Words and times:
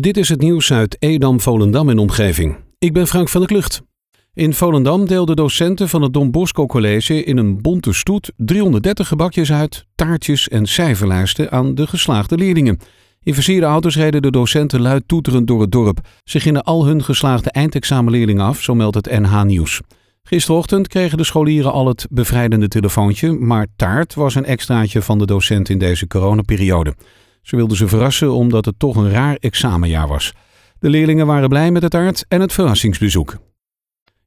Dit 0.00 0.16
is 0.16 0.28
het 0.28 0.40
nieuws 0.40 0.72
uit 0.72 0.96
Edam, 0.98 1.40
Volendam 1.40 1.88
en 1.88 1.98
omgeving. 1.98 2.56
Ik 2.78 2.92
ben 2.92 3.06
Frank 3.06 3.28
van 3.28 3.40
der 3.40 3.50
Klucht. 3.50 3.82
In 4.34 4.54
Volendam 4.54 5.06
deelden 5.06 5.36
docenten 5.36 5.88
van 5.88 6.02
het 6.02 6.12
Don 6.12 6.30
Bosco 6.30 6.66
College 6.66 7.24
in 7.24 7.36
een 7.36 7.62
bonte 7.62 7.92
stoet 7.92 8.32
330 8.36 9.08
gebakjes 9.08 9.52
uit, 9.52 9.86
taartjes 9.94 10.48
en 10.48 10.66
cijferlijsten 10.66 11.50
aan 11.50 11.74
de 11.74 11.86
geslaagde 11.86 12.36
leerlingen. 12.36 12.78
In 13.22 13.34
versierde 13.34 13.66
auto's 13.66 13.96
reden 13.96 14.22
de 14.22 14.30
docenten 14.30 14.80
luid 14.80 15.02
toeterend 15.06 15.46
door 15.46 15.60
het 15.60 15.72
dorp. 15.72 16.00
Ze 16.24 16.40
gingen 16.40 16.62
al 16.62 16.86
hun 16.86 17.04
geslaagde 17.04 17.50
eindexamenleerlingen 17.50 18.44
af, 18.44 18.62
zo 18.62 18.74
meldt 18.74 18.96
het 18.96 19.10
NH 19.10 19.42
Nieuws. 19.42 19.80
Gisterochtend 20.22 20.88
kregen 20.88 21.18
de 21.18 21.24
scholieren 21.24 21.72
al 21.72 21.86
het 21.86 22.06
bevrijdende 22.10 22.68
telefoontje, 22.68 23.32
maar 23.32 23.66
taart 23.76 24.14
was 24.14 24.34
een 24.34 24.44
extraatje 24.44 25.02
van 25.02 25.18
de 25.18 25.26
docent 25.26 25.68
in 25.68 25.78
deze 25.78 26.06
coronaperiode. 26.06 26.94
Ze 27.42 27.56
wilden 27.56 27.76
ze 27.76 27.88
verrassen 27.88 28.32
omdat 28.32 28.64
het 28.64 28.78
toch 28.78 28.96
een 28.96 29.10
raar 29.10 29.36
examenjaar 29.36 30.08
was. 30.08 30.32
De 30.78 30.88
leerlingen 30.88 31.26
waren 31.26 31.48
blij 31.48 31.70
met 31.70 31.82
het 31.82 31.90
taart 31.90 32.24
en 32.28 32.40
het 32.40 32.52
verrassingsbezoek. 32.52 33.36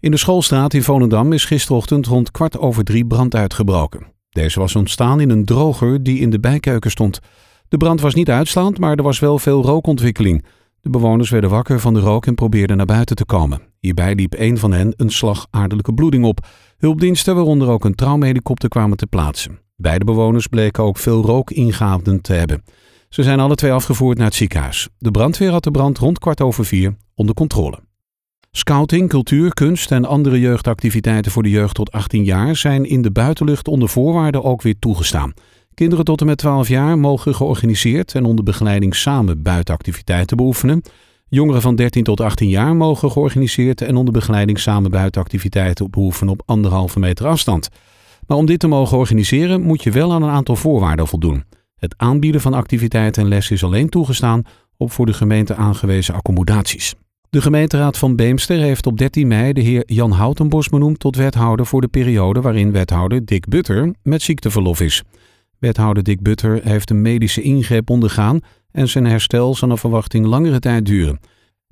In 0.00 0.10
de 0.10 0.16
schoolstraat 0.16 0.74
in 0.74 0.82
Volendam 0.82 1.32
is 1.32 1.44
gisterochtend 1.44 2.06
rond 2.06 2.30
kwart 2.30 2.58
over 2.58 2.84
drie 2.84 3.06
brand 3.06 3.34
uitgebroken. 3.34 4.06
Deze 4.30 4.60
was 4.60 4.76
ontstaan 4.76 5.20
in 5.20 5.30
een 5.30 5.44
droger 5.44 6.02
die 6.02 6.18
in 6.18 6.30
de 6.30 6.40
bijkeuken 6.40 6.90
stond. 6.90 7.20
De 7.68 7.76
brand 7.76 8.00
was 8.00 8.14
niet 8.14 8.30
uitslaand, 8.30 8.78
maar 8.78 8.96
er 8.96 9.02
was 9.02 9.18
wel 9.18 9.38
veel 9.38 9.62
rookontwikkeling. 9.62 10.44
De 10.80 10.90
bewoners 10.90 11.30
werden 11.30 11.50
wakker 11.50 11.80
van 11.80 11.94
de 11.94 12.00
rook 12.00 12.26
en 12.26 12.34
probeerden 12.34 12.76
naar 12.76 12.86
buiten 12.86 13.16
te 13.16 13.24
komen. 13.24 13.60
Hierbij 13.78 14.14
liep 14.14 14.34
een 14.36 14.58
van 14.58 14.72
hen 14.72 14.92
een 14.96 15.10
slagaardelijke 15.10 15.94
bloeding 15.94 16.24
op. 16.24 16.46
Hulpdiensten, 16.78 17.34
waaronder 17.34 17.68
ook 17.68 17.84
een 17.84 17.94
traumhelikopter, 17.94 18.68
kwamen 18.68 18.96
te 18.96 19.06
plaatsen. 19.06 19.60
Beide 19.76 20.04
bewoners 20.04 20.46
bleken 20.46 20.82
ook 20.82 20.98
veel 20.98 21.22
rookingaven 21.22 22.20
te 22.20 22.32
hebben. 22.32 22.62
Ze 23.12 23.22
zijn 23.22 23.40
alle 23.40 23.54
twee 23.54 23.72
afgevoerd 23.72 24.16
naar 24.16 24.26
het 24.26 24.34
ziekenhuis. 24.34 24.88
De 24.98 25.10
brandweer 25.10 25.50
had 25.50 25.64
de 25.64 25.70
brand 25.70 25.98
rond 25.98 26.18
kwart 26.18 26.40
over 26.40 26.64
vier 26.64 26.96
onder 27.14 27.34
controle. 27.34 27.78
Scouting, 28.50 29.08
cultuur, 29.08 29.54
kunst 29.54 29.90
en 29.90 30.04
andere 30.04 30.40
jeugdactiviteiten 30.40 31.32
voor 31.32 31.42
de 31.42 31.50
jeugd 31.50 31.74
tot 31.74 31.92
18 31.92 32.24
jaar 32.24 32.56
zijn 32.56 32.84
in 32.84 33.02
de 33.02 33.10
buitenlucht 33.10 33.68
onder 33.68 33.88
voorwaarden 33.88 34.44
ook 34.44 34.62
weer 34.62 34.78
toegestaan. 34.78 35.32
Kinderen 35.74 36.04
tot 36.04 36.20
en 36.20 36.26
met 36.26 36.38
12 36.38 36.68
jaar 36.68 36.98
mogen 36.98 37.34
georganiseerd 37.34 38.14
en 38.14 38.24
onder 38.24 38.44
begeleiding 38.44 38.94
samen 38.94 39.42
buitenactiviteiten 39.42 40.36
beoefenen. 40.36 40.82
Jongeren 41.28 41.62
van 41.62 41.76
13 41.76 42.04
tot 42.04 42.20
18 42.20 42.48
jaar 42.48 42.76
mogen 42.76 43.10
georganiseerd 43.10 43.80
en 43.80 43.96
onder 43.96 44.12
begeleiding 44.12 44.58
samen 44.58 44.90
buitenactiviteiten 44.90 45.90
beoefenen 45.90 46.32
op 46.32 46.42
anderhalve 46.46 46.98
meter 46.98 47.26
afstand. 47.26 47.68
Maar 48.26 48.36
om 48.36 48.46
dit 48.46 48.60
te 48.60 48.68
mogen 48.68 48.98
organiseren 48.98 49.62
moet 49.62 49.82
je 49.82 49.90
wel 49.90 50.12
aan 50.12 50.22
een 50.22 50.30
aantal 50.30 50.56
voorwaarden 50.56 51.06
voldoen. 51.06 51.44
Het 51.82 51.94
aanbieden 51.96 52.40
van 52.40 52.54
activiteiten 52.54 53.22
en 53.22 53.28
lessen 53.28 53.54
is 53.54 53.64
alleen 53.64 53.88
toegestaan 53.88 54.42
op 54.76 54.92
voor 54.92 55.06
de 55.06 55.12
gemeente 55.12 55.54
aangewezen 55.54 56.14
accommodaties. 56.14 56.94
De 57.30 57.42
gemeenteraad 57.42 57.98
van 57.98 58.16
Beemster 58.16 58.58
heeft 58.58 58.86
op 58.86 58.98
13 58.98 59.28
mei 59.28 59.52
de 59.52 59.60
heer 59.60 59.82
Jan 59.86 60.10
Houtenbos 60.10 60.68
benoemd 60.68 60.98
tot 60.98 61.16
wethouder 61.16 61.66
voor 61.66 61.80
de 61.80 61.88
periode 61.88 62.40
waarin 62.40 62.72
wethouder 62.72 63.24
Dick 63.24 63.48
Butter 63.48 63.94
met 64.02 64.22
ziekteverlof 64.22 64.80
is. 64.80 65.02
Wethouder 65.58 66.02
Dick 66.02 66.22
Butter 66.22 66.60
heeft 66.64 66.90
een 66.90 67.02
medische 67.02 67.42
ingreep 67.42 67.90
ondergaan 67.90 68.40
en 68.70 68.88
zijn 68.88 69.06
herstel 69.06 69.54
zal 69.54 69.68
naar 69.68 69.78
verwachting 69.78 70.26
langere 70.26 70.58
tijd 70.58 70.86
duren. 70.86 71.20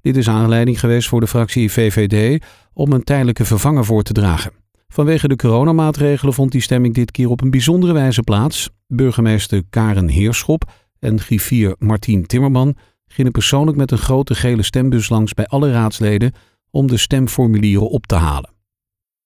Dit 0.00 0.16
is 0.16 0.28
aanleiding 0.28 0.80
geweest 0.80 1.08
voor 1.08 1.20
de 1.20 1.26
fractie 1.26 1.72
VVD 1.72 2.44
om 2.72 2.92
een 2.92 3.04
tijdelijke 3.04 3.44
vervanger 3.44 3.84
voor 3.84 4.02
te 4.02 4.12
dragen. 4.12 4.59
Vanwege 4.92 5.28
de 5.28 5.36
coronamaatregelen 5.36 6.34
vond 6.34 6.52
die 6.52 6.60
stemming 6.60 6.94
dit 6.94 7.10
keer 7.10 7.30
op 7.30 7.40
een 7.40 7.50
bijzondere 7.50 7.92
wijze 7.92 8.22
plaats. 8.22 8.70
Burgemeester 8.86 9.62
Karen 9.70 10.08
Heerschop 10.08 10.70
en 10.98 11.20
griffier 11.20 11.74
Martien 11.78 12.26
Timmerman 12.26 12.76
gingen 13.06 13.32
persoonlijk 13.32 13.76
met 13.76 13.90
een 13.90 13.98
grote 13.98 14.34
gele 14.34 14.62
stembus 14.62 15.08
langs 15.08 15.34
bij 15.34 15.46
alle 15.46 15.72
raadsleden 15.72 16.32
om 16.70 16.86
de 16.86 16.96
stemformulieren 16.96 17.90
op 17.90 18.06
te 18.06 18.14
halen. 18.14 18.50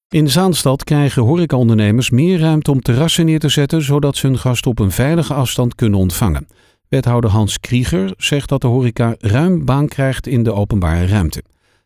In 0.09 0.31
Zaanstad 0.31 0.85
krijgen 0.85 1.23
horecaondernemers 1.23 2.11
meer 2.11 2.39
ruimte 2.39 2.71
om 2.71 2.81
terrassen 2.81 3.25
neer 3.25 3.39
te 3.39 3.49
zetten, 3.49 3.83
zodat 3.83 4.17
ze 4.17 4.27
hun 4.27 4.39
gasten 4.39 4.71
op 4.71 4.79
een 4.79 4.91
veilige 4.91 5.35
afstand 5.35 5.75
kunnen 5.75 5.99
ontvangen. 5.99 6.47
Wethouder 6.89 7.31
Hans 7.31 7.61
Krieger 7.61 8.15
zegt 8.17 8.49
dat 8.49 8.61
de 8.61 8.67
horeca 8.67 9.15
ruim 9.19 9.65
baan 9.65 9.89
krijgt 9.89 10.27
in 10.27 10.43
de 10.43 10.53
openbare 10.53 11.07
ruimte. 11.07 11.43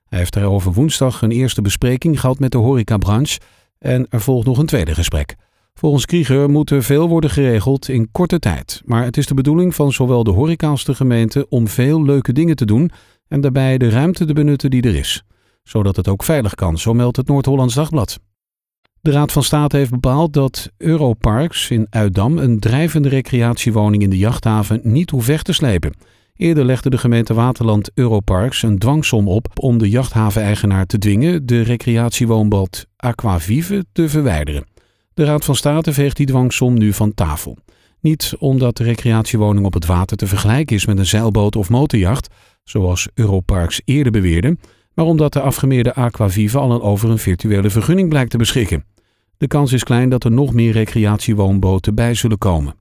Hij 0.09 0.19
heeft 0.19 0.33
daarover 0.33 0.72
woensdag 0.72 1.22
een 1.22 1.31
eerste 1.31 1.62
bespreking 1.62 2.21
gehad 2.21 2.38
met 2.38 2.53
de 2.53 2.59
horecabranche 2.59 3.38
en 3.78 4.06
er 4.11 4.21
volgt 4.21 4.47
nog 4.47 4.59
een 4.59 4.66
tweede 4.66 4.94
gesprek. 4.94 5.37
Volgens 5.75 6.06
Krieger 6.06 6.50
moet 6.50 6.71
er 6.71 6.83
veel 6.83 7.09
worden 7.09 7.31
geregeld 7.31 7.89
in 7.89 8.11
korte 8.11 8.39
tijd. 8.39 8.83
Maar 8.84 9.05
het 9.05 9.16
is 9.16 9.27
de 9.27 9.34
bedoeling 9.34 9.75
van 9.75 9.93
zowel 9.93 10.25
de 10.25 10.31
horeca 10.31 10.69
als 10.69 10.84
de 10.84 10.94
gemeente 10.94 11.49
om 11.49 11.69
veel 11.69 12.03
leuke 12.03 12.33
dingen 12.33 12.56
te 12.56 12.67
doen 12.67 12.91
en 13.28 13.41
daarbij 13.41 13.78
de 13.78 13.91
ruimte 13.91 14.25
te 14.25 14.33
benutten 14.33 14.71
die 14.71 14.83
er 14.83 14.94
is. 14.94 15.22
Zodat 15.62 15.97
het 15.97 16.09
ook 16.09 16.22
veilig 16.22 16.55
kan, 16.55 16.78
zo 16.78 16.94
meldt 16.94 17.17
het 17.17 17.28
Noord-Hollands 17.28 17.75
Dagblad. 17.75 18.19
De 19.00 19.11
Raad 19.11 19.33
van 19.33 19.43
State 19.43 19.77
heeft 19.77 19.91
bepaald 19.91 20.33
dat 20.33 20.71
Europarks 20.77 21.71
in 21.71 21.87
Uitdam 21.91 22.38
een 22.38 22.59
drijvende 22.59 23.09
recreatiewoning 23.09 24.03
in 24.03 24.11
de 24.11 24.19
jachthaven 24.19 24.81
niet 24.83 25.11
hoeft 25.11 25.27
weg 25.27 25.43
te 25.43 25.53
slepen. 25.53 25.94
Eerder 26.37 26.65
legde 26.65 26.91
de 26.91 26.99
gemeente 26.99 27.34
Waterland 27.34 27.91
Europarks 27.94 28.62
een 28.62 28.78
dwangsom 28.78 29.28
op 29.28 29.49
om 29.55 29.78
de 29.78 29.88
jachthaven-eigenaar 29.88 30.87
te 30.87 30.99
dwingen 30.99 31.47
de 31.47 31.62
recreatiewoonbad 31.62 32.87
Aquavive 33.01 33.85
te 33.93 34.09
verwijderen. 34.09 34.67
De 35.15 35.25
Raad 35.25 35.45
van 35.45 35.55
State 35.55 35.93
veegt 35.93 36.17
die 36.17 36.27
dwangsom 36.27 36.79
nu 36.79 36.93
van 36.93 37.15
tafel. 37.15 37.57
Niet 38.01 38.35
omdat 38.39 38.77
de 38.77 38.85
recreatiewoning 38.85 39.67
op 39.67 39.75
het 39.75 39.87
water 39.87 40.17
te 40.17 40.27
vergelijken 40.27 40.77
is 40.77 40.87
met 40.87 40.99
een 40.99 41.07
zeilboot 41.07 41.57
of 41.57 41.69
motorjacht, 41.69 42.29
zoals 42.65 43.09
Europarks 43.15 43.81
eerder 43.85 44.13
beweerde, 44.13 44.57
maar 44.95 45.05
omdat 45.05 45.33
de 45.33 45.41
afgemeerde 45.41 45.95
Aquavive 45.95 46.59
al 46.59 46.83
over 46.83 47.11
een 47.11 47.19
virtuele 47.19 47.71
vergunning 47.71 48.09
blijkt 48.09 48.31
te 48.31 48.39
beschikken. 48.39 48.85
De 49.37 49.47
kans 49.47 49.73
is 49.73 49.85
klein 49.85 50.09
dat 50.09 50.25
er 50.25 50.31
nog 50.31 50.53
meer 50.53 50.73
recreatiewoonboten 50.73 51.95
bij 51.95 52.15
zullen 52.15 52.39
komen. 52.39 52.75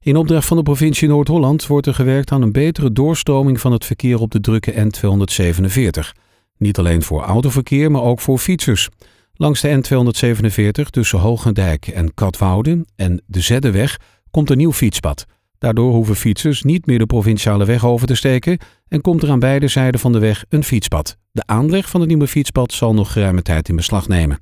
In 0.00 0.16
opdracht 0.16 0.46
van 0.46 0.56
de 0.56 0.62
provincie 0.62 1.08
Noord-Holland 1.08 1.66
wordt 1.66 1.86
er 1.86 1.94
gewerkt 1.94 2.32
aan 2.32 2.42
een 2.42 2.52
betere 2.52 2.92
doorstroming 2.92 3.60
van 3.60 3.72
het 3.72 3.84
verkeer 3.84 4.20
op 4.20 4.30
de 4.30 4.40
drukke 4.40 4.72
N247. 4.72 6.20
Niet 6.56 6.78
alleen 6.78 7.02
voor 7.02 7.22
autoverkeer, 7.22 7.90
maar 7.90 8.02
ook 8.02 8.20
voor 8.20 8.38
fietsers. 8.38 8.88
Langs 9.36 9.60
de 9.60 9.82
N247 9.82 10.90
tussen 10.90 11.18
Hogendijk 11.18 11.86
en 11.86 12.14
Katwoude 12.14 12.86
en 12.96 13.22
de 13.26 13.40
Zeddeweg 13.40 13.96
komt 14.30 14.50
een 14.50 14.56
nieuw 14.56 14.72
fietspad. 14.72 15.26
Daardoor 15.58 15.92
hoeven 15.92 16.16
fietsers 16.16 16.62
niet 16.62 16.86
meer 16.86 16.98
de 16.98 17.06
provinciale 17.06 17.64
weg 17.64 17.84
over 17.84 18.06
te 18.06 18.14
steken 18.14 18.58
en 18.88 19.00
komt 19.00 19.22
er 19.22 19.30
aan 19.30 19.38
beide 19.38 19.68
zijden 19.68 20.00
van 20.00 20.12
de 20.12 20.18
weg 20.18 20.44
een 20.48 20.64
fietspad. 20.64 21.16
De 21.32 21.42
aanleg 21.46 21.88
van 21.88 22.00
het 22.00 22.08
nieuwe 22.08 22.26
fietspad 22.26 22.72
zal 22.72 22.94
nog 22.94 23.12
geruime 23.12 23.42
tijd 23.42 23.68
in 23.68 23.76
beslag 23.76 24.08
nemen. 24.08 24.38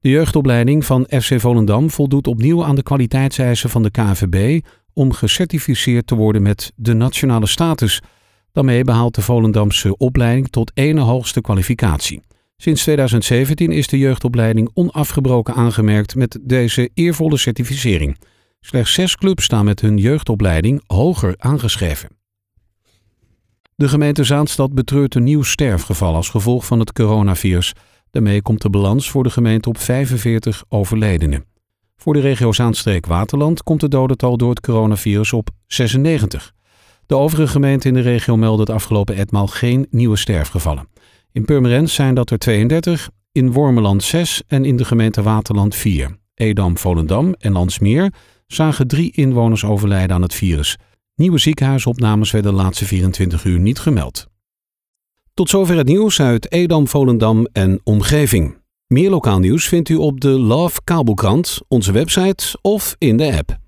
De 0.00 0.08
jeugdopleiding 0.08 0.84
van 0.84 1.06
FC 1.08 1.40
Volendam 1.40 1.90
voldoet 1.90 2.26
opnieuw 2.26 2.64
aan 2.64 2.74
de 2.74 2.82
kwaliteitseisen 2.82 3.70
van 3.70 3.82
de 3.82 3.90
KNVB 3.90 4.60
om 4.92 5.12
gecertificeerd 5.12 6.06
te 6.06 6.14
worden 6.14 6.42
met 6.42 6.72
de 6.76 6.94
nationale 6.94 7.46
status. 7.46 8.00
Daarmee 8.52 8.84
behaalt 8.84 9.14
de 9.14 9.22
Volendamse 9.22 9.96
opleiding 9.96 10.48
tot 10.48 10.70
ene 10.74 11.00
hoogste 11.00 11.40
kwalificatie. 11.40 12.20
Sinds 12.56 12.82
2017 12.82 13.70
is 13.70 13.86
de 13.86 13.98
jeugdopleiding 13.98 14.70
onafgebroken 14.74 15.54
aangemerkt 15.54 16.14
met 16.14 16.38
deze 16.42 16.90
eervolle 16.94 17.36
certificering. 17.36 18.18
Slechts 18.60 18.92
zes 18.92 19.16
clubs 19.16 19.44
staan 19.44 19.64
met 19.64 19.80
hun 19.80 19.96
jeugdopleiding 19.96 20.82
hoger 20.86 21.34
aangeschreven. 21.38 22.08
De 23.74 23.88
gemeente 23.88 24.24
Zaanstad 24.24 24.74
betreurt 24.74 25.14
een 25.14 25.24
nieuw 25.24 25.42
sterfgeval 25.42 26.14
als 26.14 26.28
gevolg 26.28 26.66
van 26.66 26.78
het 26.78 26.92
coronavirus. 26.92 27.72
Daarmee 28.10 28.42
komt 28.42 28.62
de 28.62 28.70
balans 28.70 29.10
voor 29.10 29.22
de 29.22 29.30
gemeente 29.30 29.68
op 29.68 29.78
45 29.78 30.64
overledenen. 30.68 31.44
Voor 31.96 32.12
de 32.12 32.20
regio 32.20 32.52
Zaanstreek-Waterland 32.52 33.62
komt 33.62 33.80
de 33.80 33.88
dodental 33.88 34.36
door 34.36 34.50
het 34.50 34.60
coronavirus 34.60 35.32
op 35.32 35.50
96. 35.66 36.52
De 37.06 37.16
overige 37.16 37.48
gemeenten 37.48 37.88
in 37.88 38.02
de 38.02 38.10
regio 38.10 38.36
melden 38.36 38.60
het 38.60 38.74
afgelopen 38.74 39.16
etmaal 39.16 39.46
geen 39.46 39.86
nieuwe 39.90 40.16
sterfgevallen. 40.16 40.88
In 41.36 41.44
Purmerend 41.44 41.90
zijn 41.90 42.14
dat 42.14 42.30
er 42.30 42.38
32, 42.38 43.10
in 43.32 43.52
Wormeland 43.52 44.02
6 44.02 44.42
en 44.46 44.64
in 44.64 44.76
de 44.76 44.84
gemeente 44.84 45.22
Waterland 45.22 45.74
4. 45.74 46.18
Edam, 46.34 46.78
Volendam 46.78 47.34
en 47.38 47.52
Landsmeer 47.52 48.12
zagen 48.46 48.86
drie 48.86 49.12
inwoners 49.12 49.64
overlijden 49.64 50.16
aan 50.16 50.22
het 50.22 50.34
virus. 50.34 50.76
Nieuwe 51.14 51.38
ziekenhuisopnames 51.38 52.30
werden 52.30 52.50
de 52.52 52.62
laatste 52.62 52.84
24 52.84 53.44
uur 53.44 53.58
niet 53.58 53.78
gemeld. 53.78 54.26
Tot 55.34 55.48
zover 55.48 55.76
het 55.76 55.86
nieuws 55.86 56.20
uit 56.20 56.52
Edam, 56.52 56.88
Volendam 56.88 57.46
en 57.52 57.80
omgeving. 57.84 58.56
Meer 58.86 59.10
lokaal 59.10 59.38
nieuws 59.38 59.68
vindt 59.68 59.88
u 59.88 59.94
op 59.94 60.20
de 60.20 60.28
Love 60.28 60.80
Kabelkrant, 60.84 61.60
onze 61.68 61.92
website 61.92 62.58
of 62.60 62.94
in 62.98 63.16
de 63.16 63.36
app. 63.36 63.65